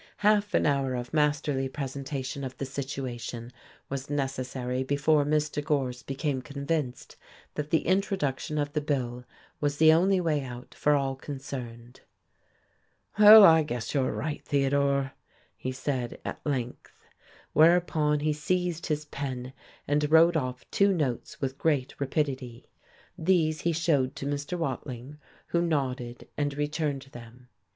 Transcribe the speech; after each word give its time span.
Half 0.25 0.55
an 0.55 0.65
hour 0.65 0.95
of 0.95 1.13
masterly 1.13 1.69
presentation 1.69 2.43
of 2.43 2.57
the 2.57 2.65
situation 2.65 3.53
was 3.87 4.09
necessary 4.09 4.83
before 4.83 5.23
Mr. 5.23 5.63
Gorse 5.63 6.01
became 6.01 6.41
convinced 6.41 7.17
that 7.53 7.69
the 7.69 7.85
introduction 7.85 8.57
of 8.57 8.73
the 8.73 8.81
bill 8.81 9.25
was 9.59 9.77
the 9.77 9.93
only 9.93 10.19
way 10.19 10.43
out 10.43 10.73
for 10.73 10.95
all 10.95 11.15
concerned. 11.15 12.01
"Well, 13.19 13.43
I 13.43 13.61
guess 13.61 13.93
you're 13.93 14.11
right, 14.11 14.43
Theodore," 14.43 15.11
he 15.55 15.71
said 15.71 16.19
at 16.25 16.43
length. 16.43 16.97
Whereupon 17.53 18.21
he 18.21 18.33
seized 18.33 18.87
his 18.87 19.05
pen 19.05 19.53
and 19.87 20.09
wrote 20.09 20.35
off 20.35 20.65
two 20.71 20.95
notes 20.95 21.39
with 21.39 21.59
great 21.59 21.93
rapidity. 21.99 22.65
These 23.19 23.61
he 23.61 23.71
showed 23.71 24.15
to 24.15 24.25
Mr. 24.25 24.57
Watling, 24.57 25.19
who 25.49 25.61
nodded 25.61 26.27
and 26.37 26.55
returned 26.57 27.07
them. 27.11 27.49